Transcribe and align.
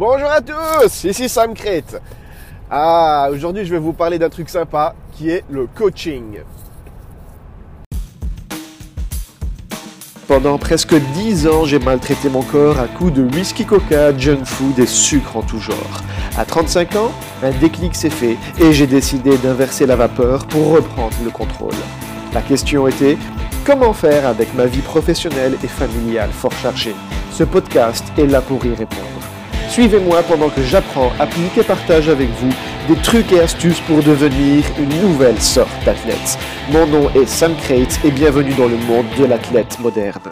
Bonjour 0.00 0.30
à 0.30 0.40
tous, 0.40 1.04
ici 1.04 1.28
Sam 1.28 1.52
Crete. 1.52 2.00
Ah, 2.70 3.28
aujourd'hui 3.30 3.66
je 3.66 3.70
vais 3.70 3.78
vous 3.78 3.92
parler 3.92 4.18
d'un 4.18 4.30
truc 4.30 4.48
sympa 4.48 4.94
qui 5.12 5.28
est 5.28 5.44
le 5.50 5.66
coaching. 5.66 6.38
Pendant 10.26 10.56
presque 10.56 10.94
10 10.94 11.48
ans, 11.48 11.66
j'ai 11.66 11.78
maltraité 11.78 12.30
mon 12.30 12.40
corps 12.40 12.80
à 12.80 12.88
coups 12.88 13.12
de 13.12 13.24
whisky 13.24 13.66
coca, 13.66 14.16
junk 14.16 14.46
food 14.46 14.78
et 14.78 14.86
sucre 14.86 15.36
en 15.36 15.42
tout 15.42 15.58
genre. 15.60 16.00
À 16.38 16.46
35 16.46 16.96
ans, 16.96 17.12
un 17.42 17.50
déclic 17.50 17.94
s'est 17.94 18.08
fait 18.08 18.38
et 18.58 18.72
j'ai 18.72 18.86
décidé 18.86 19.36
d'inverser 19.36 19.84
la 19.84 19.96
vapeur 19.96 20.46
pour 20.46 20.72
reprendre 20.72 21.16
le 21.22 21.30
contrôle. 21.30 21.76
La 22.32 22.40
question 22.40 22.88
était 22.88 23.18
comment 23.66 23.92
faire 23.92 24.26
avec 24.26 24.54
ma 24.54 24.64
vie 24.64 24.80
professionnelle 24.80 25.58
et 25.62 25.68
familiale 25.68 26.30
fort 26.30 26.52
chargée? 26.52 26.96
Ce 27.32 27.44
podcast 27.44 28.06
est 28.16 28.26
là 28.26 28.40
pour 28.40 28.64
y 28.64 28.74
répondre. 28.74 29.19
Suivez-moi 29.70 30.24
pendant 30.24 30.48
que 30.48 30.62
j'apprends, 30.62 31.12
applique 31.20 31.56
et 31.56 31.62
partage 31.62 32.08
avec 32.08 32.28
vous 32.28 32.52
des 32.88 33.00
trucs 33.02 33.30
et 33.30 33.38
astuces 33.38 33.78
pour 33.82 34.02
devenir 34.02 34.64
une 34.80 35.00
nouvelle 35.00 35.40
sorte 35.40 35.70
d'athlète. 35.84 36.36
Mon 36.72 36.88
nom 36.88 37.08
est 37.10 37.24
Sam 37.26 37.54
Crate 37.54 38.00
et 38.04 38.10
bienvenue 38.10 38.52
dans 38.54 38.66
le 38.66 38.76
monde 38.76 39.06
de 39.16 39.26
l'athlète 39.26 39.78
moderne. 39.78 40.22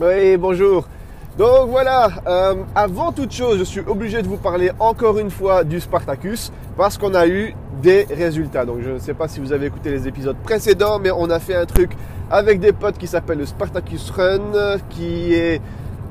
Oui, 0.00 0.38
bonjour. 0.38 0.88
Donc 1.36 1.68
voilà, 1.68 2.08
euh, 2.26 2.54
avant 2.74 3.12
toute 3.12 3.32
chose, 3.32 3.58
je 3.58 3.64
suis 3.64 3.80
obligé 3.80 4.22
de 4.22 4.28
vous 4.28 4.38
parler 4.38 4.70
encore 4.78 5.18
une 5.18 5.30
fois 5.30 5.62
du 5.62 5.78
Spartacus 5.78 6.52
parce 6.78 6.96
qu'on 6.96 7.12
a 7.12 7.26
eu 7.26 7.54
des 7.82 8.06
résultats. 8.10 8.64
Donc 8.64 8.78
je 8.82 8.92
ne 8.92 8.98
sais 8.98 9.14
pas 9.14 9.28
si 9.28 9.40
vous 9.40 9.52
avez 9.52 9.66
écouté 9.66 9.90
les 9.90 10.08
épisodes 10.08 10.36
précédents, 10.42 10.98
mais 10.98 11.10
on 11.10 11.28
a 11.28 11.38
fait 11.38 11.54
un 11.54 11.66
truc 11.66 11.90
avec 12.30 12.60
des 12.60 12.72
potes 12.72 12.96
qui 12.96 13.08
s'appelle 13.08 13.38
le 13.38 13.46
Spartacus 13.46 14.10
Run, 14.10 14.78
qui 14.88 15.34
est 15.34 15.60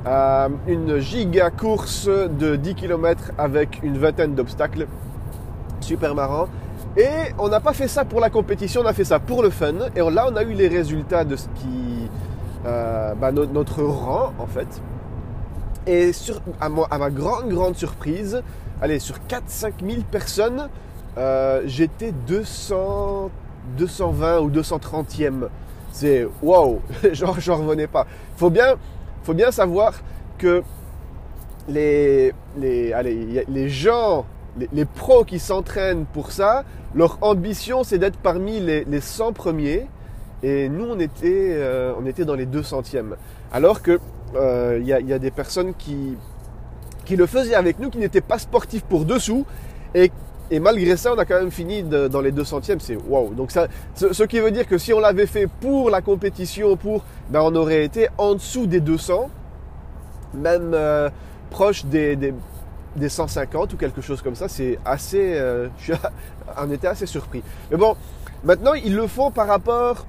euh, 0.05 0.49
une 0.67 0.99
giga 0.99 1.49
course 1.49 2.07
de 2.07 2.55
10 2.57 2.75
km 2.75 3.31
avec 3.38 3.80
une 3.83 3.97
vingtaine 3.97 4.35
d'obstacles. 4.35 4.88
Super 5.79 6.13
marrant. 6.16 6.47
Et 6.97 7.33
on 7.38 7.47
n'a 7.47 7.61
pas 7.61 7.73
fait 7.73 7.88
ça 7.88 8.03
pour 8.03 8.19
la 8.19 8.29
compétition, 8.29 8.81
on 8.81 8.85
a 8.85 8.94
fait 8.94 9.05
ça 9.05 9.19
pour 9.19 9.44
le 9.44 9.49
fun. 9.49 9.73
Et 9.95 9.99
là, 9.99 10.27
on 10.29 10.35
a 10.35 10.44
eu 10.44 10.53
les 10.53 10.67
résultats 10.67 11.23
de 11.23 11.35
ce 11.35 11.47
qui. 11.55 12.09
Euh, 12.66 13.13
bah, 13.16 13.31
notre 13.31 13.83
rang, 13.83 14.33
en 14.38 14.47
fait. 14.47 14.67
Et 15.88 16.11
sur, 16.11 16.41
à, 16.59 16.67
ma 16.69 17.09
grande, 17.09 17.49
grande 17.49 17.75
surprise, 17.75 18.44
allez, 18.81 18.99
sur 18.99 19.16
4-5 19.29 19.73
000 19.81 20.01
personnes, 20.11 20.67
euh, 21.17 21.61
j'étais 21.66 22.11
200, 22.27 23.29
220 23.77 24.39
ou 24.39 24.51
230e. 24.51 25.47
C'est 25.91 26.27
wow, 26.41 26.81
genre 27.13 27.39
j'en 27.39 27.57
revenais 27.57 27.87
pas. 27.87 28.05
Faut 28.37 28.49
bien, 28.49 28.75
faut 29.23 29.33
bien 29.33 29.51
savoir 29.51 29.93
que 30.37 30.63
les, 31.67 32.33
les, 32.57 32.93
allez, 32.93 33.45
les 33.47 33.69
gens, 33.69 34.25
les, 34.71 34.85
pros 34.85 35.23
qui 35.23 35.39
s'entraînent 35.39 36.05
pour 36.05 36.31
ça, 36.31 36.63
leur 36.95 37.17
ambition 37.21 37.83
c'est 37.83 37.97
d'être 37.97 38.17
parmi 38.17 38.59
les, 38.59 38.83
les 38.85 39.01
100 39.01 39.33
premiers. 39.33 39.87
Et 40.41 40.69
nous 40.69 40.85
on 40.85 40.99
était, 40.99 41.51
euh, 41.53 41.93
on 41.99 42.05
était 42.05 42.25
dans 42.25 42.35
les 42.35 42.45
200e. 42.45 43.15
Alors 43.51 43.81
que 43.81 43.99
il 44.31 44.37
euh, 44.37 44.79
y, 44.79 45.07
y, 45.07 45.13
a, 45.13 45.19
des 45.19 45.31
personnes 45.31 45.73
qui, 45.73 46.15
qui 47.03 47.15
le 47.15 47.25
faisaient 47.25 47.55
avec 47.55 47.79
nous, 47.79 47.89
qui 47.89 47.97
n'étaient 47.97 48.21
pas 48.21 48.37
sportifs 48.37 48.83
pour 48.83 49.05
dessous 49.05 49.45
et 49.95 50.11
et 50.52 50.59
malgré 50.59 50.97
ça, 50.97 51.14
on 51.14 51.17
a 51.17 51.25
quand 51.25 51.39
même 51.39 51.52
fini 51.52 51.83
dans 51.83 52.22
les 52.22 52.31
200e. 52.31 52.80
C'est 52.80 52.95
waouh. 52.95 53.33
Donc 53.33 53.52
ça, 53.52 53.67
ce, 53.95 54.23
qui 54.23 54.39
veut 54.39 54.52
dire 54.52 54.67
que 54.67 54.78
si 54.78 54.94
on 54.94 55.00
l'avait 55.00 55.28
fait 55.28 55.47
pour 55.47 55.89
la 55.89 56.02
compétition, 56.02 56.75
pour, 56.75 57.03
ben 57.30 57.41
on 57.41 57.56
aurait 57.56 57.83
été 57.83 58.08
en 58.17 58.33
dessous 58.33 58.66
des 58.66 58.80
200, 58.80 59.30
même 60.33 60.72
euh, 60.73 61.09
proche 61.52 61.86
des, 61.86 62.16
des, 62.16 62.33
150 63.09 63.73
ou 63.73 63.78
quelque 63.78 64.02
chose 64.02 64.22
comme 64.22 64.36
ça. 64.36 64.47
C'est 64.47 64.80
assez, 64.86 65.36
euh, 65.36 65.67
je 65.79 65.94
suis, 65.94 66.01
on 66.57 66.72
était 66.72 66.88
assez 66.88 67.06
surpris. 67.06 67.44
Mais 67.69 67.78
bon, 67.78 67.96
maintenant 68.44 68.73
ils 68.73 68.96
le 68.96 69.07
font 69.07 69.29
par 69.29 69.47
rapport 69.47 70.06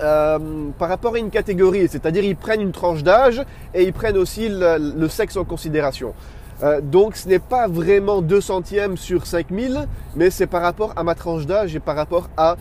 euh, 0.00 0.70
par 0.78 0.88
rapport 0.88 1.14
à 1.14 1.18
une 1.18 1.30
catégorie, 1.30 1.86
c'est-à-dire 1.86 2.24
ils 2.24 2.36
prennent 2.36 2.62
une 2.62 2.72
tranche 2.72 3.02
d'âge 3.02 3.44
et 3.74 3.84
ils 3.84 3.92
prennent 3.92 4.16
aussi 4.16 4.48
le 4.50 5.08
sexe 5.08 5.36
en 5.36 5.44
considération. 5.44 6.14
Euh, 6.62 6.80
donc 6.80 7.16
ce 7.16 7.28
n'est 7.28 7.38
pas 7.38 7.68
vraiment 7.68 8.20
2 8.20 8.40
centièmes 8.40 8.96
sur 8.96 9.26
5000, 9.26 9.86
mais 10.14 10.30
c'est 10.30 10.46
par 10.46 10.62
rapport 10.62 10.92
à 10.96 11.02
ma 11.04 11.14
tranche 11.14 11.46
d'âge 11.46 11.74
et 11.74 11.80
par 11.80 11.96
rapport 11.96 12.28
à 12.36 12.56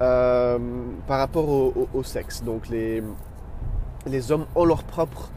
euh, 0.00 0.58
par 1.06 1.18
rapport 1.18 1.48
au, 1.48 2.02
sexe. 2.02 2.42
Donc 2.42 2.68
les, 2.68 3.02
les 4.06 4.32
hommes 4.32 4.46
ont 4.54 4.64
leur 4.64 4.84
propre 4.84 5.30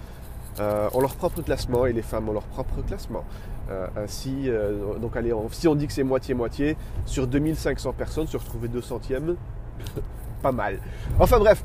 euh, 0.60 0.88
ont 0.94 1.02
leur 1.02 1.16
propre 1.16 1.42
classement 1.42 1.86
et 1.86 1.94
les 1.94 2.02
femmes 2.02 2.30
ont 2.30 2.34
leur 2.34 2.44
propre 2.44 2.82
classement. 2.88 3.26
ainsi, 3.98 4.50
donc 5.02 5.18
allez, 5.18 5.34
si 5.52 5.68
on 5.68 5.76
dit 5.76 5.88
que 5.88 5.94
c'est 5.94 6.04
moitié-moitié, 6.04 6.78
sur 7.06 7.28
2500 7.28 7.94
personnes, 7.94 8.28
se 8.28 8.38
retrouver 8.38 8.68
2 8.68 8.82
centièmes, 8.82 9.36
pas 10.42 10.52
mal. 10.52 10.80
Enfin 11.20 11.40
bref, 11.40 11.64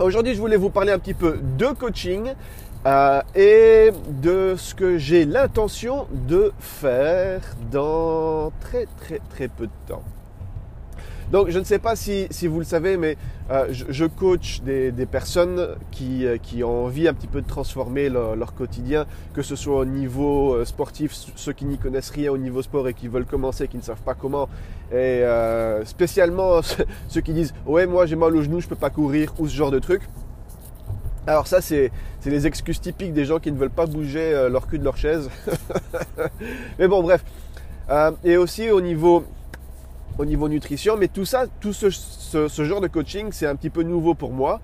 aujourd'hui 0.00 0.34
je 0.34 0.40
voulais 0.40 0.56
vous 0.56 0.70
parler 0.70 0.90
un 0.90 0.98
petit 0.98 1.14
peu 1.14 1.38
de 1.58 1.66
coaching 1.66 2.32
euh, 2.84 3.22
et 3.36 3.92
de 4.08 4.56
ce 4.56 4.74
que 4.74 4.98
j'ai 4.98 5.24
l'intention 5.24 6.08
de 6.10 6.52
faire 6.58 7.40
dans 7.70 8.50
très 8.60 8.86
très 8.98 9.20
très 9.30 9.46
peu 9.46 9.66
de 9.66 9.72
temps. 9.86 10.02
Donc 11.30 11.48
je 11.48 11.58
ne 11.60 11.64
sais 11.64 11.78
pas 11.78 11.94
si, 11.96 12.26
vous 12.46 12.58
le 12.58 12.64
savez, 12.64 12.96
mais 12.96 13.16
euh, 13.50 13.68
je, 13.70 14.04
coach 14.04 14.60
des, 14.62 14.92
personnes 15.06 15.76
qui, 15.90 16.26
euh, 16.26 16.36
qui, 16.36 16.62
ont 16.62 16.84
envie 16.84 17.08
un 17.08 17.14
petit 17.14 17.28
peu 17.28 17.40
de 17.40 17.46
transformer 17.46 18.10
leur, 18.10 18.54
quotidien, 18.54 19.06
que 19.32 19.42
ce 19.42 19.56
soit 19.56 19.78
au 19.78 19.84
niveau 19.84 20.62
sportif, 20.64 21.12
ceux 21.36 21.52
qui 21.52 21.64
n'y 21.64 21.78
connaissent 21.78 22.10
rien 22.10 22.32
au 22.32 22.36
niveau 22.36 22.60
sport 22.62 22.86
et 22.88 22.94
qui 22.94 23.08
veulent 23.08 23.24
commencer, 23.24 23.68
qui 23.68 23.78
ne 23.78 23.82
savent 23.82 24.02
pas 24.02 24.14
comment, 24.14 24.48
et 24.92 25.22
spécialement 25.84 26.60
ceux 27.08 27.20
qui 27.20 27.32
disent 27.32 27.54
ouais 27.64 27.86
moi 27.86 28.06
j'ai 28.06 28.16
mal 28.16 28.36
au 28.36 28.42
genou, 28.42 28.60
je 28.60 28.66
peux 28.66 28.74
pas 28.74 28.90
courir 28.90 29.32
ou 29.38 29.48
ce 29.48 29.54
genre 29.54 29.70
de 29.70 29.78
trucs. 29.78 30.02
Alors 31.26 31.46
ça, 31.46 31.60
c'est 31.60 31.92
les 32.26 32.46
excuses 32.46 32.80
typiques 32.80 33.12
des 33.12 33.24
gens 33.24 33.38
qui 33.38 33.52
ne 33.52 33.56
veulent 33.56 33.70
pas 33.70 33.86
bouger 33.86 34.34
euh, 34.34 34.48
leur 34.48 34.66
cul 34.66 34.78
de 34.78 34.84
leur 34.84 34.96
chaise. 34.96 35.30
mais 36.78 36.88
bon, 36.88 37.02
bref. 37.02 37.24
Euh, 37.90 38.10
et 38.24 38.36
aussi 38.36 38.70
au 38.70 38.80
niveau, 38.80 39.24
au 40.18 40.24
niveau 40.24 40.48
nutrition, 40.48 40.96
mais 40.96 41.08
tout 41.08 41.24
ça, 41.24 41.44
tout 41.60 41.72
ce, 41.72 41.90
ce, 41.90 42.64
genre 42.64 42.80
de 42.80 42.88
coaching, 42.88 43.30
c'est 43.30 43.46
un 43.46 43.54
petit 43.54 43.70
peu 43.70 43.82
nouveau 43.82 44.14
pour 44.14 44.32
moi. 44.32 44.60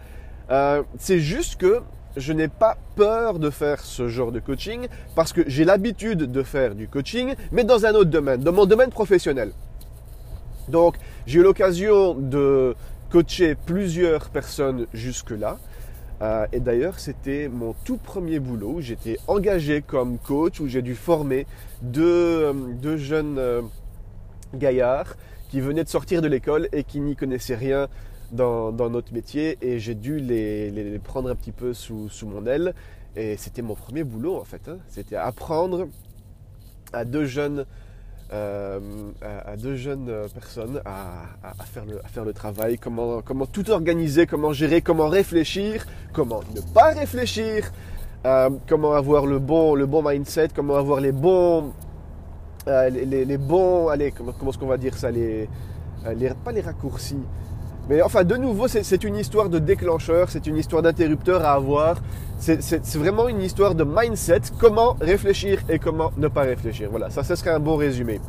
Euh, 0.51 0.83
c'est 0.99 1.21
juste 1.21 1.57
que 1.57 1.81
je 2.17 2.33
n'ai 2.33 2.49
pas 2.49 2.77
peur 2.97 3.39
de 3.39 3.51
faire 3.51 3.81
ce 3.81 4.09
genre 4.09 4.33
de 4.33 4.41
coaching 4.41 4.89
parce 5.15 5.33
que 5.33 5.43
j'ai 5.47 5.65
l'habitude 5.65 6.31
de 6.33 6.43
faire 6.43 6.75
du 6.75 6.89
coaching, 6.89 7.35
mais 7.53 7.63
dans 7.63 7.87
un 7.87 7.95
autre 7.95 8.11
domaine, 8.11 8.41
dans 8.41 8.53
mon 8.53 8.67
domaine 8.67 8.91
professionnel. 8.91 9.53
Donc, 10.69 10.97
j'ai 11.27 11.39
eu 11.39 11.43
l'occasion 11.43 12.15
de 12.15 12.75
coacher 13.11 13.55
plusieurs 13.55 14.29
personnes 14.31 14.87
jusque-là. 14.93 15.59
Euh, 16.21 16.47
et 16.53 16.61
d'ailleurs, 16.61 16.99
c'était 16.99 17.49
mon 17.49 17.75
tout 17.85 17.97
premier 17.97 18.41
boulot 18.41 18.75
où 18.77 18.81
j'étais 18.81 19.19
engagé 19.27 19.83
comme 19.83 20.19
coach, 20.19 20.61
où 20.61 20.67
j'ai 20.67 20.83
dû 20.83 20.95
former 20.95 21.47
deux, 21.83 22.53
euh, 22.85 22.97
jeunes 22.97 23.39
euh, 23.39 23.63
gaillards 24.55 25.17
qui 25.49 25.61
venaient 25.61 25.85
de 25.85 25.89
sortir 25.89 26.21
de 26.21 26.29
l'école 26.29 26.69
et 26.73 26.85
qui 26.85 27.01
n'y 27.01 27.15
connaissaient 27.15 27.55
rien 27.55 27.89
dans, 28.33 28.73
notre 28.73 29.13
métier. 29.15 29.59
Et 29.63 29.79
j'ai 29.79 29.95
dû 29.95 30.19
les, 30.19 30.99
prendre 31.03 31.31
un 31.31 31.35
petit 31.35 31.53
peu 31.53 31.73
sous, 31.73 32.11
mon 32.25 32.47
aile. 32.47 32.75
Et 33.17 33.37
c'était 33.37 33.63
mon 33.63 33.75
premier 33.75 34.05
boulot 34.05 34.37
en 34.37 34.45
fait. 34.45 34.69
Hein. 34.69 34.79
C'était 34.89 35.17
apprendre 35.17 35.89
à 36.93 37.05
deux 37.05 37.25
jeunes 37.25 37.65
euh, 38.31 38.79
à, 39.23 39.57
deux 39.57 39.77
jeunes 39.77 40.09
euh, 40.11 40.29
personnes 40.29 40.83
à, 40.85 41.65
faire, 41.65 42.25
le, 42.25 42.33
travail, 42.35 42.77
comment, 42.77 43.23
tout 43.51 43.71
organiser, 43.71 44.27
comment 44.27 44.53
gérer, 44.53 44.83
comment 44.83 45.09
réfléchir, 45.09 45.87
comment 46.13 46.41
ne 46.55 46.61
pas 46.61 46.91
réfléchir, 46.91 47.73
euh, 48.27 48.51
comment 48.69 48.93
avoir 48.93 49.25
le 49.25 49.39
bon, 49.39 49.75
le 49.75 49.87
bon 49.87 50.03
mindset, 50.07 50.49
comment 50.55 50.77
avoir 50.77 51.01
les 51.01 51.13
bons, 51.13 51.73
les, 52.67 53.39
bons, 53.39 53.89
allez, 53.89 54.13
comment, 54.13 54.33
est-ce 54.51 54.59
qu'on 54.59 54.67
va 54.67 54.77
dire 54.77 54.95
ça, 54.95 55.11
les, 55.11 55.49
pas 56.45 56.53
les 56.53 56.61
raccourcis, 56.61 57.23
mais 57.89 58.03
enfin, 58.03 58.23
de 58.23 58.37
nouveau, 58.37 58.69
c'est 58.69 59.05
une 59.05 59.17
histoire 59.17 59.49
de 59.49 59.59
déclencheur, 59.59 60.29
c'est 60.29 60.47
une 60.47 60.57
histoire 60.57 60.83
d'interrupteur 60.83 61.45
à 61.45 61.53
avoir. 61.53 61.97
C'est 62.39 62.97
vraiment 62.97 63.29
une 63.29 63.41
histoire 63.41 63.75
de 63.75 63.85
mindset, 63.85 64.43
comment 64.59 64.97
réfléchir 65.01 65.61
et 65.69 65.79
comment 65.79 66.13
ne 66.19 66.29
pas 66.29 66.43
réfléchir. 66.43 66.89
Voilà, 66.91 67.09
ça, 67.11 67.25
ce 67.25 67.35
serait 67.35 67.51
un 67.51 67.61
bon 67.61 67.77
résumé. 67.77 68.21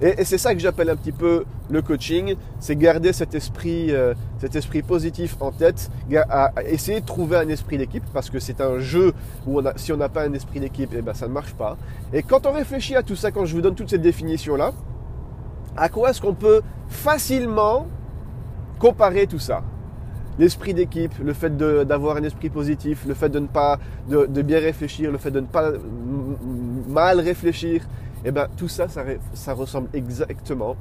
Et, 0.00 0.24
c'est 0.24 0.38
ça 0.38 0.54
que 0.54 0.60
j'appelle 0.60 0.90
un 0.90 0.96
petit 0.96 1.10
peu 1.10 1.44
le 1.70 1.82
coaching, 1.82 2.36
c'est 2.60 2.76
garder 2.76 3.12
cet 3.12 3.34
esprit, 3.34 3.90
euh, 3.90 4.14
cet 4.38 4.54
esprit 4.54 4.82
positif 4.82 5.36
en 5.40 5.50
tête, 5.50 5.90
à, 6.28 6.52
essayer 6.66 7.00
de 7.00 7.06
trouver 7.06 7.36
un 7.38 7.48
esprit 7.48 7.78
d'équipe, 7.78 8.04
parce 8.12 8.30
que 8.30 8.38
c'est 8.38 8.60
un 8.60 8.78
jeu 8.78 9.12
où 9.46 9.60
si 9.74 9.92
on 9.92 9.96
n'a 9.96 10.08
pas 10.08 10.22
un 10.22 10.32
esprit 10.34 10.60
d'équipe, 10.60 10.90
eh 10.96 11.02
ben, 11.02 11.14
ça 11.14 11.26
ne 11.26 11.32
marche 11.32 11.54
pas. 11.54 11.76
Et 12.12 12.22
quand 12.22 12.46
on 12.46 12.52
réfléchit 12.52 12.94
à 12.94 13.02
tout 13.02 13.16
ça, 13.16 13.32
quand 13.32 13.44
je 13.44 13.54
vous 13.56 13.62
donne 13.62 13.74
toutes 13.74 13.90
ces 13.90 13.98
définitions-là, 13.98 14.72
à 15.76 15.88
quoi 15.88 16.10
est-ce 16.10 16.20
qu'on 16.20 16.34
peut 16.34 16.60
facilement 16.88 17.86
comparer 18.78 19.26
tout 19.26 19.38
ça. 19.38 19.62
l'esprit 20.38 20.72
d'équipe, 20.72 21.12
le 21.22 21.32
fait 21.32 21.56
d'avoir 21.56 22.16
un 22.16 22.22
esprit 22.22 22.48
positif, 22.48 23.04
le 23.06 23.14
fait 23.14 23.28
de 23.28 23.40
ne 23.40 23.48
pas 23.48 23.78
de, 24.08 24.42
bien 24.42 24.60
réfléchir, 24.60 25.10
le 25.10 25.18
fait 25.18 25.32
de 25.32 25.40
ne 25.40 25.46
pas 25.46 25.72
mal 26.88 27.18
réfléchir, 27.20 27.82
eh 28.24 28.30
ben 28.30 28.46
tout 28.56 28.68
ça, 28.68 28.86
ça, 29.34 29.52
ressemble 29.52 29.88
exactement 29.94 30.76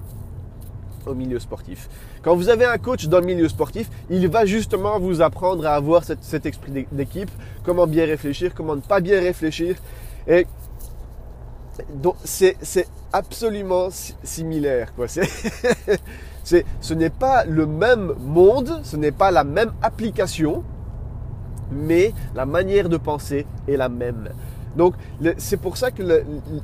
au 1.08 1.16
milieu 1.16 1.40
sportif. 1.40 1.90
Quand 2.22 2.36
vous 2.36 2.50
avez 2.50 2.66
un 2.66 2.78
coach 2.78 3.08
dans 3.08 3.20
le 3.20 3.26
milieu 3.26 3.50
sportif, 3.50 3.90
il 4.12 4.28
va 4.28 4.46
justement 4.46 5.00
vous 5.00 5.22
apprendre 5.22 5.66
à 5.66 5.74
avoir 5.74 6.04
cet 6.04 6.46
esprit 6.46 6.86
d'équipe, 6.92 7.32
comment 7.64 7.88
bien 7.88 8.06
réfléchir, 8.06 8.54
comment 8.54 8.76
ne 8.76 8.82
pas 8.82 9.00
bien 9.00 9.20
réfléchir. 9.20 9.76
Et 10.28 10.46
donc 11.96 12.16
c'est 12.24 12.58
absolument 13.12 13.90
similaire. 14.24 14.94
Quoi. 14.96 15.08
ce 16.82 16.94
n'est 16.94 17.10
pas 17.10 17.46
le 17.46 17.66
même 17.66 18.14
monde, 18.20 18.80
ce 18.84 18.96
n'est 18.96 19.12
pas 19.12 19.32
la 19.32 19.44
même 19.44 19.72
application, 19.82 20.64
mais 21.72 22.14
la 22.36 22.46
manière 22.46 22.90
de 22.90 22.98
penser 22.98 23.46
est 23.68 23.78
la 23.78 23.90
même. 23.90 24.30
Donc 24.76 24.94
c'est 25.38 25.58
pour 25.58 25.78
ça 25.78 25.92
que 25.92 26.24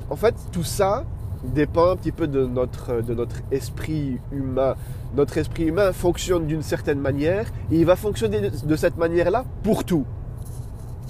en 0.09 0.15
fait 0.15 0.35
tout 0.51 0.63
ça 0.63 1.03
dépend 1.43 1.91
un 1.91 1.95
petit 1.97 2.13
peu 2.13 2.27
de 2.27 2.45
notre, 2.45 3.01
de 3.01 3.13
notre 3.13 3.37
esprit 3.51 4.19
humain. 4.31 4.75
Notre 5.15 5.37
esprit 5.37 5.65
humain 5.65 5.91
fonctionne 5.91 6.47
d'une 6.47 6.63
certaine 6.63 6.99
manière 6.99 7.47
et 7.71 7.79
il 7.79 7.85
va 7.85 7.95
fonctionner 7.95 8.49
de 8.49 8.75
cette 8.75 8.97
manière-là 8.97 9.43
pour 9.63 9.83
tout. 9.83 10.05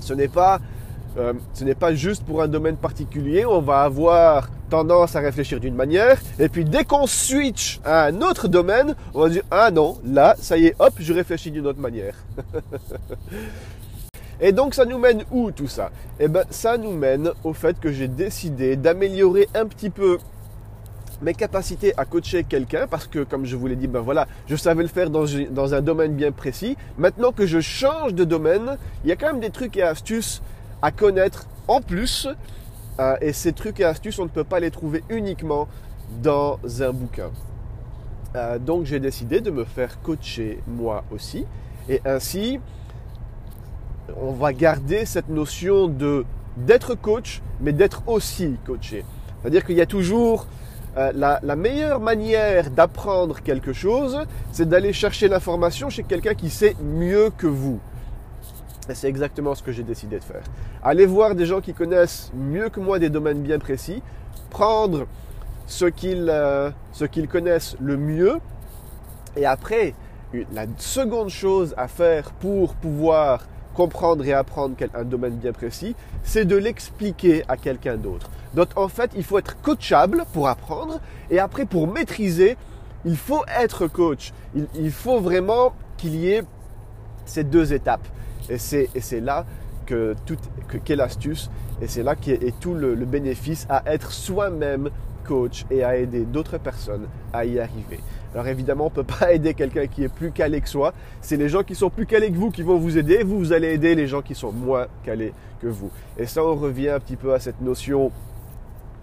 Ce 0.01 0.13
n'est 0.13 0.27
pas 0.27 0.59
euh, 1.17 1.33
ce 1.53 1.63
n'est 1.63 1.75
pas 1.75 1.93
juste 1.93 2.25
pour 2.25 2.41
un 2.41 2.47
domaine 2.47 2.77
particulier. 2.77 3.45
On 3.45 3.61
va 3.61 3.81
avoir 3.81 4.49
tendance 4.73 5.15
à 5.15 5.19
réfléchir 5.19 5.59
d'une 5.59 5.75
manière. 5.75 6.19
Et 6.39 6.49
puis 6.49 6.65
dès 6.65 6.83
qu'on 6.83 7.05
switch 7.05 7.79
à 7.85 8.05
un 8.05 8.21
autre 8.23 8.47
domaine, 8.47 8.95
on 9.13 9.21
va 9.21 9.29
dire 9.29 9.43
Ah 9.51 9.69
non, 9.69 9.99
là, 10.03 10.35
ça 10.39 10.57
y 10.57 10.65
est, 10.65 10.75
hop, 10.79 10.95
je 10.97 11.13
réfléchis 11.13 11.51
d'une 11.51 11.67
autre 11.67 11.79
manière. 11.79 12.15
Et 14.41 14.51
donc 14.51 14.73
ça 14.73 14.85
nous 14.85 14.97
mène 14.97 15.25
où 15.29 15.51
tout 15.51 15.67
ça? 15.67 15.91
Eh 16.19 16.27
bien 16.27 16.41
ça 16.49 16.79
nous 16.79 16.91
mène 16.91 17.29
au 17.43 17.53
fait 17.53 17.79
que 17.79 17.91
j'ai 17.91 18.07
décidé 18.07 18.75
d'améliorer 18.75 19.47
un 19.53 19.67
petit 19.67 19.91
peu 19.91 20.17
mes 21.21 21.35
capacités 21.35 21.93
à 21.95 22.05
coacher 22.05 22.43
quelqu'un 22.43 22.87
parce 22.87 23.05
que 23.05 23.23
comme 23.23 23.45
je 23.45 23.55
vous 23.55 23.67
l'ai 23.67 23.75
dit, 23.75 23.87
ben 23.87 23.99
voilà, 23.99 24.27
je 24.47 24.55
savais 24.55 24.81
le 24.81 24.89
faire 24.89 25.11
dans, 25.11 25.25
dans 25.51 25.75
un 25.75 25.81
domaine 25.81 26.15
bien 26.15 26.31
précis. 26.31 26.77
Maintenant 26.97 27.31
que 27.31 27.45
je 27.45 27.59
change 27.59 28.15
de 28.15 28.23
domaine, 28.23 28.77
il 29.03 29.09
y 29.09 29.11
a 29.11 29.17
quand 29.17 29.27
même 29.27 29.39
des 29.39 29.51
trucs 29.51 29.77
et 29.77 29.83
astuces 29.83 30.41
à 30.81 30.89
connaître 30.89 31.45
en 31.67 31.79
plus. 31.79 32.27
Euh, 32.99 33.15
et 33.21 33.33
ces 33.33 33.53
trucs 33.53 33.79
et 33.79 33.85
astuces, 33.85 34.19
on 34.19 34.23
ne 34.23 34.29
peut 34.29 34.43
pas 34.43 34.59
les 34.59 34.71
trouver 34.71 35.03
uniquement 35.09 35.67
dans 36.21 36.59
un 36.79 36.91
bouquin. 36.91 37.31
Euh, 38.35 38.59
donc 38.59 38.85
j'ai 38.85 38.99
décidé 38.99 39.41
de 39.41 39.51
me 39.51 39.63
faire 39.63 40.01
coacher 40.01 40.59
moi 40.67 41.03
aussi. 41.11 41.45
Et 41.89 42.01
ainsi, 42.05 42.59
on 44.21 44.31
va 44.31 44.53
garder 44.53 45.05
cette 45.05 45.29
notion 45.29 45.87
de 45.87 46.25
d'être 46.55 46.93
coach, 46.93 47.41
mais 47.61 47.73
d'être 47.73 48.03
aussi 48.07 48.57
coaché. 48.65 49.03
C'est-à-dire 49.41 49.65
qu'il 49.65 49.75
y 49.75 49.81
a 49.81 49.87
toujours 49.87 50.45
euh, 50.97 51.11
la, 51.15 51.39
la, 51.41 51.55
meilleure 51.55 51.99
manière 51.99 52.69
d'apprendre 52.69 53.41
quelque 53.41 53.73
chose, 53.73 54.19
c'est 54.51 54.69
d'aller 54.69 54.93
chercher 54.93 55.27
l'information 55.27 55.89
chez 55.89 56.03
quelqu'un 56.03 56.35
qui 56.35 56.51
sait 56.51 56.75
mieux 56.79 57.31
que 57.35 57.47
vous. 57.47 57.79
Et 58.89 58.95
c'est 58.95 59.07
exactement 59.07 59.55
ce 59.55 59.63
que 59.63 59.71
j'ai 59.71 59.83
décidé 59.83 60.19
de 60.19 60.23
faire. 60.23 60.43
Aller 60.83 61.05
voir 61.05 61.35
des 61.35 61.45
gens 61.45 61.61
qui 61.61 61.73
connaissent 61.73 62.31
mieux 62.33 62.69
que 62.69 62.79
moi 62.79 62.99
des 62.99 63.09
domaines 63.09 63.41
bien 63.41 63.59
précis, 63.59 64.01
prendre 64.49 65.05
ce 65.67 65.85
qu'ils 65.85 66.27
euh, 66.29 66.69
qu'ils 67.11 67.27
connaissent 67.27 67.75
le 67.79 67.97
mieux, 67.97 68.39
et 69.35 69.45
après, 69.45 69.95
la 70.51 70.65
seconde 70.77 71.29
chose 71.29 71.73
à 71.77 71.87
faire 71.87 72.31
pour 72.31 72.75
pouvoir 72.75 73.47
comprendre 73.73 74.25
et 74.25 74.33
apprendre 74.33 74.75
un 74.93 75.03
domaine 75.03 75.35
bien 75.35 75.51
précis, 75.51 75.95
c'est 76.23 76.45
de 76.45 76.55
l'expliquer 76.55 77.43
à 77.47 77.57
quelqu'un 77.57 77.97
d'autre. 77.97 78.29
Donc 78.53 78.69
en 78.75 78.87
fait, 78.87 79.11
il 79.15 79.23
faut 79.23 79.39
être 79.39 79.59
coachable 79.61 80.25
pour 80.31 80.47
apprendre, 80.47 80.99
et 81.31 81.39
après 81.39 81.65
pour 81.65 81.87
maîtriser, 81.87 82.55
il 83.05 83.17
faut 83.17 83.43
être 83.59 83.87
coach. 83.87 84.31
Il 84.75 84.91
faut 84.91 85.19
vraiment 85.19 85.73
qu'il 85.97 86.15
y 86.15 86.29
ait 86.29 86.43
ces 87.25 87.43
deux 87.43 87.73
étapes. 87.73 88.07
Et 88.49 88.57
c'est 88.57 89.19
là 89.19 89.45
que 89.85 90.15
tout, 90.25 90.37
que, 90.67 90.77
qu'est 90.77 90.95
l'astuce, 90.95 91.49
et 91.81 91.87
c'est 91.87 92.03
là 92.03 92.15
qu'est 92.15 92.53
tout 92.59 92.73
le, 92.73 92.95
bénéfice 92.95 93.65
à 93.69 93.83
être 93.85 94.11
soi-même 94.11 94.89
coach 95.25 95.65
et 95.71 95.83
à 95.83 95.97
aider 95.97 96.25
d'autres 96.25 96.57
personnes 96.57 97.07
à 97.31 97.45
y 97.45 97.59
arriver. 97.59 97.99
Alors 98.33 98.47
évidemment, 98.47 98.85
on 98.85 98.89
ne 98.89 98.95
peut 98.95 99.03
pas 99.03 99.33
aider 99.33 99.53
quelqu'un 99.53 99.87
qui 99.87 100.03
est 100.03 100.13
plus 100.13 100.31
calé 100.31 100.59
que 100.61 100.69
soi. 100.69 100.93
C'est 101.21 101.37
les 101.37 101.49
gens 101.49 101.63
qui 101.63 101.75
sont 101.75 101.89
plus 101.89 102.05
calés 102.05 102.31
que 102.31 102.37
vous 102.37 102.51
qui 102.51 102.63
vont 102.63 102.77
vous 102.77 102.97
aider. 102.97 103.23
Vous, 103.23 103.37
vous 103.37 103.53
allez 103.53 103.73
aider 103.73 103.95
les 103.95 104.07
gens 104.07 104.21
qui 104.21 104.35
sont 104.35 104.51
moins 104.51 104.87
calés 105.03 105.33
que 105.61 105.67
vous. 105.67 105.91
Et 106.17 106.25
ça, 106.25 106.43
on 106.43 106.55
revient 106.55 106.89
un 106.89 106.99
petit 106.99 107.15
peu 107.15 107.33
à 107.33 107.39
cette 107.39 107.61
notion 107.61 108.11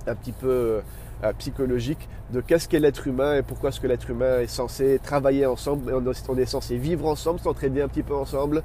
un 0.06 0.14
petit 0.14 0.32
peu 0.32 0.82
euh, 1.22 1.32
psychologique 1.38 2.08
de 2.32 2.40
qu'est-ce 2.40 2.68
qu'est 2.68 2.78
l'être 2.80 3.06
humain 3.06 3.36
et 3.36 3.42
pourquoi 3.42 3.70
est-ce 3.70 3.80
que 3.80 3.86
l'être 3.86 4.08
humain 4.10 4.40
est 4.40 4.46
censé 4.46 4.98
travailler 5.02 5.46
ensemble, 5.46 5.92
on 6.28 6.36
est 6.38 6.46
censé 6.46 6.76
vivre 6.76 7.06
ensemble, 7.06 7.40
s'entraider 7.40 7.82
un 7.82 7.88
petit 7.88 8.02
peu 8.02 8.14
ensemble 8.14 8.62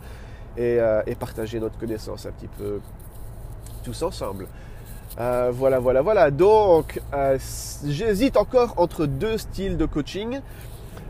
euh, 0.58 1.02
et, 1.06 1.16
partager 1.16 1.60
notre 1.60 1.78
connaissance 1.78 2.26
un 2.26 2.32
petit 2.32 2.48
peu 2.48 2.80
tous 3.84 4.04
ensemble. 4.04 4.48
Euh, 5.20 5.52
voilà, 5.54 5.80
voilà, 5.80 6.02
voilà. 6.02 6.32
Donc, 6.32 7.02
euh, 7.14 7.38
j'hésite 7.86 8.38
encore 8.38 8.74
entre 8.78 9.06
deux 9.06 9.38
styles 9.38 9.78
de 9.78 9.86
coaching. 9.86 10.40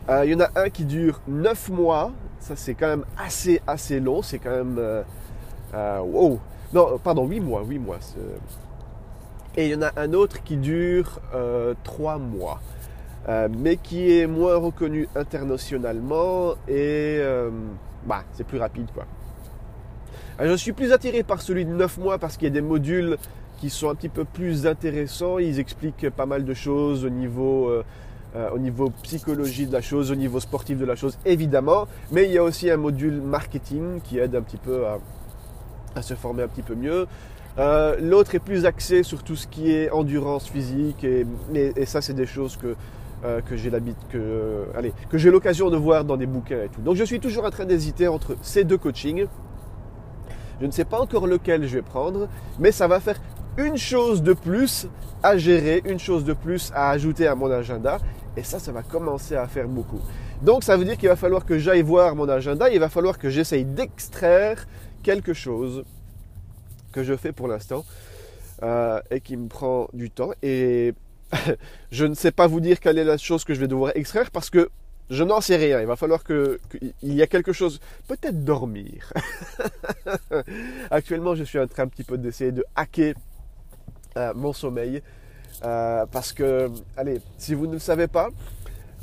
Il 0.09 0.29
y 0.29 0.35
en 0.35 0.39
a 0.39 0.49
un 0.55 0.69
qui 0.69 0.85
dure 0.85 1.21
9 1.27 1.69
mois. 1.69 2.11
Ça, 2.39 2.55
c'est 2.55 2.75
quand 2.75 2.87
même 2.87 3.05
assez, 3.17 3.61
assez 3.65 3.99
long. 3.99 4.21
C'est 4.21 4.37
quand 4.37 4.51
même... 4.51 5.03
wow. 5.73 6.39
Non, 6.73 6.99
pardon, 7.03 7.25
8 7.25 7.39
mois. 7.39 7.63
8 7.63 7.79
mois. 7.79 7.97
Et 9.57 9.65
il 9.65 9.71
y 9.71 9.75
en 9.75 9.81
a 9.81 9.91
un 9.97 10.13
autre 10.13 10.43
qui 10.43 10.57
dure 10.57 11.19
3 11.83 12.19
mois. 12.19 12.61
mais 13.49 13.77
qui 13.77 14.19
est 14.19 14.27
moins 14.27 14.57
reconnu 14.57 15.09
internationalement 15.15 16.53
et 16.67 17.19
bah, 18.05 18.23
c'est 18.33 18.45
plus 18.45 18.59
rapide 18.59 18.87
quoi. 18.93 19.05
Euh, 20.41 20.51
je 20.51 20.55
suis 20.55 20.73
plus 20.73 20.91
attiré 20.91 21.23
par 21.23 21.41
celui 21.41 21.65
de 21.65 21.71
9 21.71 21.97
mois 21.97 22.17
parce 22.17 22.35
qu'il 22.37 22.47
y 22.47 22.51
a 22.51 22.53
des 22.53 22.61
modules 22.61 23.17
qui 23.59 23.69
sont 23.69 23.89
un 23.89 23.95
petit 23.95 24.09
peu 24.09 24.25
plus 24.25 24.67
intéressants. 24.67 25.39
Ils 25.39 25.59
expliquent 25.59 26.09
pas 26.09 26.25
mal 26.25 26.43
de 26.43 26.53
choses 26.53 27.05
au 27.05 27.09
niveau, 27.09 27.69
euh, 27.69 27.83
euh, 28.35 28.49
au 28.49 28.59
niveau 28.59 28.89
psychologie 29.03 29.65
de 29.65 29.71
la 29.71 29.81
chose, 29.81 30.11
au 30.11 30.15
niveau 30.15 30.41
sportif 30.41 30.77
de 30.77 30.85
la 30.85 30.95
chose, 30.95 31.17
évidemment. 31.25 31.87
Mais 32.11 32.25
il 32.25 32.31
y 32.31 32.37
a 32.37 32.43
aussi 32.43 32.69
un 32.69 32.77
module 32.77 33.21
marketing 33.21 34.01
qui 34.01 34.19
aide 34.19 34.35
un 34.35 34.41
petit 34.41 34.57
peu 34.57 34.85
à, 34.85 36.01
se 36.01 36.13
former 36.15 36.43
un 36.43 36.49
petit 36.49 36.61
peu 36.63 36.75
mieux. 36.75 37.07
L'autre 38.01 38.35
est 38.35 38.39
plus 38.39 38.65
axé 38.65 39.03
sur 39.03 39.23
tout 39.23 39.37
ce 39.37 39.47
qui 39.47 39.71
est 39.71 39.89
endurance 39.89 40.49
physique 40.49 41.05
et, 41.05 41.25
ça 41.85 42.01
c'est 42.01 42.13
des 42.13 42.25
choses 42.25 42.57
que, 42.57 42.75
que 43.39 43.55
j'ai 43.55 43.71
que, 44.11 44.65
que 45.09 45.17
j'ai 45.17 45.31
l'occasion 45.31 45.69
de 45.69 45.77
voir 45.77 46.03
dans 46.03 46.17
des 46.17 46.25
bouquins 46.25 46.63
et 46.63 46.67
tout. 46.67 46.81
Donc 46.81 46.97
je 46.97 47.05
suis 47.05 47.21
toujours 47.21 47.45
en 47.45 47.51
train 47.51 47.63
d'hésiter 47.63 48.09
entre 48.09 48.35
ces 48.41 48.65
deux 48.65 48.77
coachings. 48.77 49.27
Je 50.61 50.65
ne 50.65 50.71
sais 50.71 50.85
pas 50.85 50.99
encore 50.99 51.27
lequel 51.27 51.67
je 51.67 51.75
vais 51.75 51.81
prendre, 51.81 52.27
mais 52.59 52.71
ça 52.71 52.87
va 52.87 52.99
faire 52.99 53.19
une 53.57 53.77
chose 53.77 54.21
de 54.21 54.33
plus 54.33 54.87
à 55.23 55.37
gérer, 55.37 55.81
une 55.85 55.99
chose 55.99 56.23
de 56.23 56.33
plus 56.33 56.71
à 56.73 56.89
ajouter 56.91 57.27
à 57.27 57.35
mon 57.35 57.49
agenda. 57.49 57.99
Et 58.37 58.43
ça, 58.43 58.59
ça 58.59 58.71
va 58.71 58.83
commencer 58.83 59.35
à 59.35 59.47
faire 59.47 59.67
beaucoup. 59.67 59.99
Donc 60.41 60.63
ça 60.63 60.75
veut 60.75 60.85
dire 60.85 60.97
qu'il 60.97 61.09
va 61.09 61.15
falloir 61.15 61.45
que 61.45 61.57
j'aille 61.57 61.81
voir 61.81 62.15
mon 62.15 62.27
agenda, 62.27 62.69
il 62.69 62.79
va 62.79 62.89
falloir 62.89 63.17
que 63.17 63.29
j'essaye 63.29 63.63
d'extraire 63.63 64.67
quelque 65.03 65.33
chose 65.33 65.85
que 66.91 67.03
je 67.03 67.15
fais 67.15 67.31
pour 67.31 67.47
l'instant 67.47 67.85
euh, 68.63 68.99
et 69.11 69.21
qui 69.21 69.37
me 69.37 69.47
prend 69.47 69.87
du 69.93 70.09
temps. 70.09 70.31
Et 70.43 70.93
je 71.91 72.05
ne 72.05 72.13
sais 72.13 72.31
pas 72.31 72.47
vous 72.47 72.59
dire 72.59 72.79
quelle 72.79 72.97
est 72.97 73.03
la 73.03 73.17
chose 73.17 73.43
que 73.43 73.53
je 73.53 73.59
vais 73.59 73.67
devoir 73.67 73.91
extraire 73.95 74.31
parce 74.31 74.49
que 74.49 74.69
je 75.09 75.23
n'en 75.23 75.41
sais 75.41 75.55
rien. 75.55 75.81
Il 75.81 75.87
va 75.87 75.95
falloir 75.95 76.23
que, 76.23 76.59
qu'il 76.69 77.13
y 77.13 77.21
a 77.21 77.27
quelque 77.27 77.53
chose. 77.53 77.79
Peut-être 78.07 78.43
dormir. 78.43 79.13
Actuellement, 80.91 81.35
je 81.35 81.43
suis 81.43 81.59
en 81.59 81.67
train 81.67 81.83
un 81.83 81.87
petit 81.87 82.03
peu 82.03 82.17
d'essayer 82.17 82.51
de 82.51 82.65
hacker 82.75 83.13
euh, 84.17 84.33
mon 84.35 84.53
sommeil. 84.53 85.01
Euh, 85.63 86.05
parce 86.11 86.33
que, 86.33 86.69
allez, 86.97 87.21
si 87.37 87.53
vous 87.53 87.67
ne 87.67 87.73
le 87.73 87.79
savez 87.79 88.07
pas, 88.07 88.29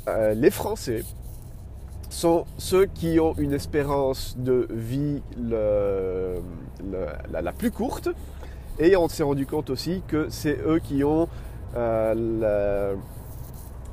euh, 0.07 0.33
les 0.33 0.51
Français 0.51 1.03
sont 2.09 2.45
ceux 2.57 2.85
qui 2.85 3.19
ont 3.19 3.33
une 3.37 3.53
espérance 3.53 4.37
de 4.37 4.67
vie 4.69 5.21
la, 5.39 6.41
plus 7.53 7.71
courte. 7.71 8.09
Et 8.79 8.97
on 8.97 9.07
s'est 9.07 9.23
rendu 9.23 9.45
compte 9.45 9.69
aussi 9.69 10.01
que 10.07 10.27
c'est 10.29 10.57
eux 10.65 10.79
qui 10.79 11.03
ont 11.03 11.27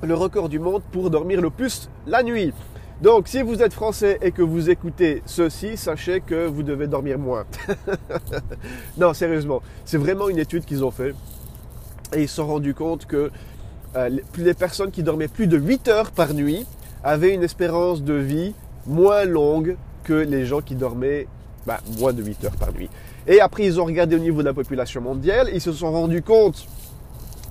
le 0.03 0.15
record 0.15 0.49
du 0.49 0.59
monde 0.59 0.83
pour 0.93 1.11
dormir 1.11 1.41
le 1.41 1.51
plus 1.51 1.91
la 2.07 2.23
nuit. 2.23 2.53
Donc 3.03 3.29
si 3.29 3.43
vous 3.43 3.63
êtes 3.63 3.73
français 3.73 4.19
et 4.23 4.31
que 4.31 4.43
vous 4.43 4.69
écoutez 4.69 5.23
ceci, 5.25 5.77
sachez 5.77 6.21
que 6.21 6.47
vous 6.47 6.63
devez 6.63 6.87
dormir 6.87 7.19
moins. 7.19 7.45
non, 8.99 9.15
sérieusement, 9.15 9.63
c'est 9.85 9.97
vraiment 9.97 10.29
une 10.29 10.39
étude 10.39 10.65
qu'ils 10.65 10.85
ont 10.85 10.91
fait. 10.91 11.15
Et 12.15 12.23
ils 12.23 12.29
se 12.29 12.37
sont 12.37 12.47
rendus 12.47 12.75
compte 12.75 13.07
que 13.07 13.31
euh, 13.97 14.11
les 14.37 14.55
personnes 14.55 14.91
qui 14.91 15.03
dormaient 15.03 15.29
plus 15.29 15.47
de 15.47 15.57
8 15.57 15.89
heures 15.89 16.11
par 16.11 16.35
nuit 16.35 16.67
avaient 17.03 17.35
une 17.35 17.43
espérance 17.43 18.03
de 18.03 18.15
vie 18.15 18.55
moins 18.87 19.25
longue 19.25 19.77
que 20.05 20.13
les 20.13 20.45
gens 20.45 20.61
qui 20.61 20.75
dormaient 20.75 21.27
bah, 21.67 21.81
moins 21.99 22.13
de 22.13 22.23
8 22.23 22.45
heures 22.45 22.57
par 22.57 22.73
nuit. 22.73 22.91
Et 23.27 23.41
après, 23.41 23.65
ils 23.65 23.81
ont 23.81 23.85
regardé 23.85 24.17
au 24.17 24.19
niveau 24.19 24.41
de 24.41 24.47
la 24.47 24.55
population 24.55 25.01
mondiale, 25.01 25.51
ils 25.53 25.61
se 25.61 25.73
sont 25.73 25.91
rendus 25.91 26.23
compte 26.23 26.67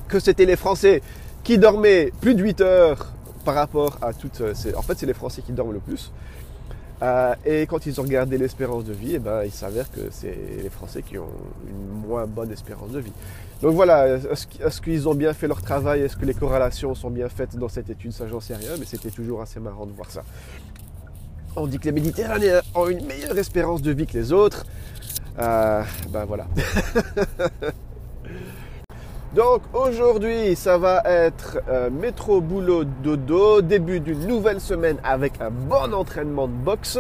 que 0.07 0.19
c'était 0.19 0.45
les 0.45 0.55
Français 0.55 1.01
qui 1.43 1.58
dormaient 1.58 2.12
plus 2.22 2.36
de 2.36 2.43
8 2.43 2.62
heures 2.62 3.08
par 3.46 3.55
rapport 3.55 3.98
à 4.01 4.13
toutes... 4.13 4.41
Euh, 4.41 4.53
en 4.75 4.81
fait, 4.81 4.98
c'est 4.98 5.05
les 5.05 5.13
Français 5.13 5.41
qui 5.41 5.51
dorment 5.51 5.74
le 5.74 5.79
plus. 5.79 6.12
Euh, 7.01 7.34
et 7.46 7.65
quand 7.65 7.86
ils 7.86 8.00
ont 8.00 8.03
regardé 8.03 8.38
l'espérance 8.38 8.84
de 8.84 8.93
vie, 8.93 9.15
eh 9.15 9.19
ben, 9.19 9.43
il 9.46 9.51
s'avère 9.51 9.89
que 9.89 10.01
c'est 10.12 10.38
les 10.62 10.69
Français 10.69 11.01
qui 11.01 11.17
ont 11.17 11.29
une 11.67 12.08
moins 12.08 12.25
bonne 12.25 12.51
espérance 12.51 12.91
de 12.91 13.00
vie. 13.00 13.13
Donc 13.62 13.74
voilà, 13.74 14.08
est-ce 14.08 14.81
qu'ils 14.81 15.08
ont 15.08 15.15
bien 15.15 15.34
fait 15.34 15.48
leur 15.48 15.62
travail? 15.62 16.01
Est-ce 16.01 16.17
que 16.17 16.25
les 16.25 16.34
corrélations 16.34 16.96
sont 16.96 17.10
bien 17.10 17.29
faites 17.29 17.55
dans 17.55 17.69
cette 17.69 17.89
étude? 17.89 18.12
Ça, 18.12 18.27
j'en 18.27 18.39
sais 18.41 18.55
rien, 18.55 18.72
mais 18.77 18.86
c'était 18.86 19.12
toujours 19.12 19.41
assez 19.41 19.60
marrant 19.60 19.86
de 19.86 19.91
voir 19.91 20.12
ça. 20.12 20.24
On 21.55 21.67
dit 21.67 21.79
que 21.79 21.86
les 21.86 21.91
Méditerranéens 21.91 22.62
ont 22.75 22.88
une 22.88 23.05
meilleure 23.05 23.38
espérance 23.38 23.81
de 23.81 23.91
vie 23.91 24.05
que 24.05 24.17
les 24.17 24.31
autres. 24.31 24.65
Euh, 25.39 25.84
ben 26.10 26.25
voilà. 26.25 26.48
Donc 29.36 29.62
aujourd'hui, 29.74 30.55
ça 30.55 30.79
va 30.79 31.03
être 31.05 31.59
euh, 31.69 31.91
métro, 31.91 32.41
boulot, 32.41 32.83
dodo, 32.83 33.62
début 33.62 34.00
d'une 34.00 34.25
nouvelle 34.25 34.59
semaine 34.59 34.98
avec 35.03 35.39
un 35.39 35.51
bon 35.51 35.93
entraînement 35.93 36.48
de 36.48 36.53
boxe. 36.53 37.00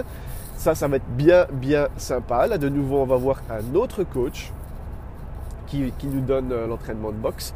Ça, 0.55 0.75
ça 0.75 0.87
va 0.87 0.97
être 0.97 1.09
bien, 1.09 1.47
bien 1.51 1.87
sympa. 1.97 2.45
Là, 2.45 2.59
de 2.59 2.69
nouveau, 2.69 2.97
on 2.97 3.05
va 3.05 3.15
voir 3.15 3.41
un 3.49 3.75
autre 3.75 4.03
coach 4.03 4.51
qui, 5.65 5.91
nous 6.03 6.21
donne 6.21 6.51
euh, 6.51 6.67
l'entraînement 6.67 7.09
de 7.09 7.17
boxe. 7.17 7.53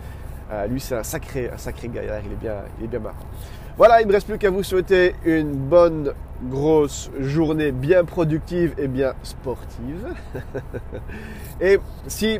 Euh, 0.51 0.65
lui, 0.65 0.79
c'est 0.79 0.95
un 0.95 1.03
sacré, 1.03 1.51
un 1.53 1.57
sacré 1.57 1.87
gaillard. 1.89 2.21
Il 2.25 2.31
est 2.31 2.35
bien, 2.35 2.55
il 2.79 2.85
est 2.85 2.87
bien 2.87 2.99
marrant. 2.99 3.15
Voilà, 3.77 4.01
il 4.01 4.05
ne 4.05 4.09
me 4.09 4.13
reste 4.13 4.27
plus 4.27 4.39
qu'à 4.39 4.49
vous 4.49 4.63
souhaiter 4.63 5.15
une 5.23 5.51
bonne, 5.51 6.13
grosse 6.49 7.11
journée 7.19 7.71
bien 7.71 8.05
productive 8.05 8.73
et 8.79 8.87
bien 8.87 9.13
sportive. 9.21 10.07
et 11.61 11.79
si 12.07 12.39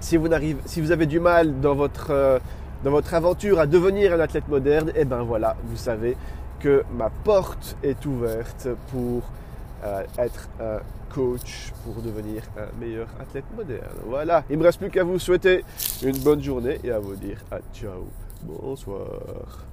si 0.00 0.16
vous, 0.16 0.28
si 0.64 0.80
vous 0.80 0.92
avez 0.92 1.06
du 1.06 1.20
mal 1.20 1.60
dans 1.60 1.74
votre, 1.74 2.10
euh, 2.10 2.38
dans 2.84 2.90
votre 2.90 3.14
aventure 3.14 3.58
à 3.58 3.66
devenir 3.66 4.12
un 4.12 4.20
athlète 4.20 4.48
moderne, 4.48 4.92
eh 4.94 5.04
ben 5.04 5.22
voilà, 5.22 5.56
vous 5.64 5.76
savez 5.76 6.16
que 6.60 6.84
ma 6.96 7.10
porte 7.10 7.76
est 7.82 8.04
ouverte 8.06 8.68
pour 8.90 9.22
euh, 9.84 10.02
être 10.18 10.48
un 10.60 10.80
coach, 11.14 11.72
pour 11.84 12.02
devenir 12.02 12.42
un 12.56 12.80
meilleur 12.80 13.08
athlète 13.20 13.44
moderne. 13.56 13.96
Voilà, 14.06 14.44
il 14.50 14.54
ne 14.54 14.60
me 14.60 14.64
reste 14.64 14.78
plus 14.78 14.90
qu'à 14.90 15.04
vous 15.04 15.18
souhaiter 15.18 15.64
une 16.02 16.18
bonne 16.18 16.42
journée 16.42 16.78
et 16.84 16.90
à 16.90 16.98
vous 16.98 17.14
dire 17.14 17.38
à 17.50 17.58
ciao, 17.72 18.06
bonsoir. 18.42 19.64